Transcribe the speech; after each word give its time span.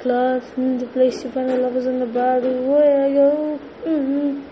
Class 0.00 0.44
in 0.56 0.78
the 0.78 0.86
place 0.86 1.24
you 1.24 1.30
find 1.32 1.48
the 1.50 1.56
lovers 1.56 1.86
in 1.86 1.98
the 1.98 2.06
body 2.06 2.54
where 2.70 3.06
I 3.06 3.12
go. 3.12 3.58
Mm-hmm. 3.84 4.48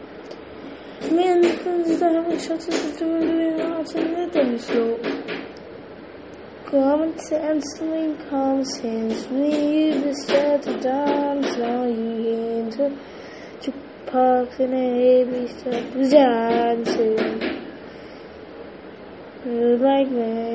Me 1.15 1.25
and 1.31 1.45
the 1.45 1.53
friends 1.59 2.01
that 2.01 2.13
having 2.15 2.39
shots 2.39 2.67
of 2.67 2.99
doing 2.99 3.61
arts 3.61 3.95
and 3.95 4.11
rhythm 4.17 4.59
slow. 4.59 4.99
Common 6.65 7.17
sense 7.21 7.81
link 7.81 8.29
common 8.29 8.65
sense. 8.65 9.29
We 9.29 9.55
use 9.87 10.03
this 10.03 10.27
chat 10.27 10.63
to 10.65 10.81
dance. 10.81 11.57
Now 11.57 11.85
you 11.85 12.59
into 12.59 12.91
to 13.63 13.73
park 14.07 14.59
in 14.59 14.73
a 14.75 14.77
heavy 14.99 15.47
start 15.47 16.11
dancing. 16.11 17.57
Like 19.47 20.11
me, 20.11 20.46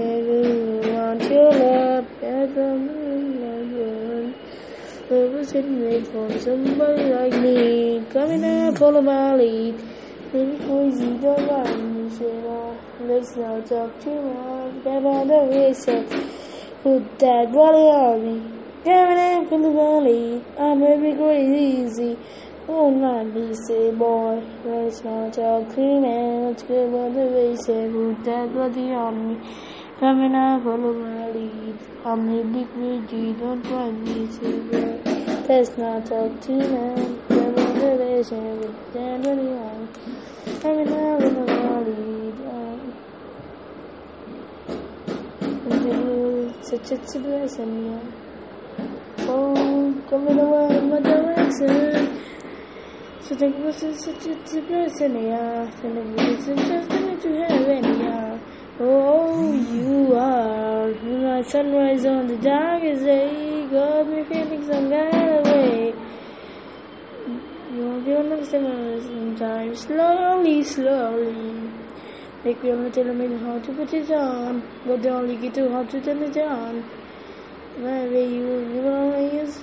Love 5.11 5.33
was 5.33 5.53
made 5.53 6.07
for 6.07 6.39
somebody 6.39 7.03
like 7.11 7.33
me. 7.33 8.01
Coming 8.13 8.45
out, 8.45 8.77
follow 8.77 9.01
my 9.01 9.35
lead. 9.35 9.75
Maybe 10.31 10.55
crazy, 10.63 11.17
don't 11.17 11.49
run, 11.49 11.97
you 11.97 12.09
say, 12.11 12.31
Let's 13.01 13.35
not 13.35 13.65
talk 13.65 13.99
too 13.99 14.21
much. 14.21 14.85
On 14.85 15.27
the 15.27 15.39
wrist, 15.51 15.87
put 16.81 17.19
that 17.19 17.51
body 17.51 17.87
on 17.91 18.23
me. 18.23 18.35
Coming 18.85 19.19
out, 19.19 19.49
follow 19.49 19.73
my 19.73 20.07
lead. 20.07 20.45
I'm 20.57 20.81
every 20.81 21.13
crazy. 21.13 22.17
Oh, 22.69 22.89
not 22.89 23.35
easy, 23.35 23.91
boy. 23.91 24.41
Let's 24.63 25.03
not 25.03 25.33
talk 25.33 25.75
too 25.75 25.99
much. 25.99 26.63
On 26.71 27.13
the 27.13 27.25
wrist, 27.35 27.65
put 27.67 28.23
that 28.23 28.53
body 28.53 28.93
on 28.93 29.27
me. 29.27 29.35
Coming 29.99 30.33
out, 30.33 30.63
follow 30.63 30.93
my 30.93 31.29
lead. 31.31 31.77
I'm 32.03 32.29
a 32.29 32.43
big 32.43 32.67
crazy, 32.73 33.33
don't 33.33 33.61
try 33.63 33.91
me, 33.91 34.31
say, 34.31 34.70
Let's 35.51 35.77
not 35.77 36.05
talk. 36.05 36.31
Grab 36.45 36.63
on 36.63 37.19
the 37.27 37.73
put 37.75 38.93
that 38.93 39.17
body 39.21 39.47
on 39.51 39.75
me. 39.81 39.87
Coming 40.61 40.93
out, 40.93 41.19
follow 41.19 41.45
my 41.45 41.79
lead. 41.87 42.37
Um, 42.47 42.79
such 46.63 46.91
a 46.91 47.19
blessing, 47.19 47.73
yeah. 47.85 48.03
Oh, 49.27 50.01
coming 50.09 50.39
away 50.39 50.77
in 50.77 50.89
my 50.89 50.99
direction. 51.01 52.23
Such 53.19 53.41
a 53.41 53.49
blessing, 53.49 53.95
such 53.95 54.27
a 54.27 54.61
blessing, 54.61 55.15
yeah. 55.21 55.83
And 55.83 56.15
blessing 56.15 56.59
just 56.59 56.89
coming 56.89 57.19
to 57.19 57.29
heaven, 57.43 57.83
yeah. 57.99 58.39
Oh, 58.79 59.51
you 59.51 60.15
are 60.15 60.91
my 61.41 61.41
sunrise 61.43 62.05
on 62.05 62.27
the 62.27 62.37
darkest 62.37 63.03
day. 63.03 63.67
Got 63.69 64.07
me 64.07 64.23
feeling 64.23 64.65
some 64.65 64.89
kind 64.89 65.29
of 65.29 65.45
way. 65.45 65.93
You 67.73 68.01
won't 68.41 68.51
feel 68.51 68.65
understand 68.65 69.37
sometimes. 69.37 69.81
Slowly, 69.81 70.63
slowly. 70.63 71.69
Like 72.43 72.63
we 72.63 72.71
only 72.71 72.91
tell 72.91 73.13
me 73.13 73.37
how 73.37 73.59
to 73.59 73.73
put 73.73 73.93
it 73.93 74.11
on. 74.11 74.63
But 74.85 75.01
they 75.03 75.09
only 75.09 75.37
get 75.37 75.53
to 75.55 75.69
how 75.69 75.83
to 75.83 76.01
turn 76.01 76.23
it 76.23 76.37
on. 76.37 76.83
Maybe 77.77 78.35
you 78.35 78.45
will 78.45 79.33
use. 79.33 79.61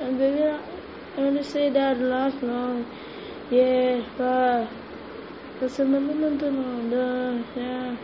And 0.00 0.18
baby, 0.18 0.44
I 0.44 1.20
want 1.20 1.36
to 1.36 1.44
say 1.44 1.70
that 1.70 1.98
last 1.98 2.42
long. 2.42 2.84
Yeah, 3.50 4.02
but. 4.18 4.68
A 5.62 5.84
moment 5.84 6.42
on 6.42 6.88
the. 6.90 7.44
Yeah. 7.54 7.96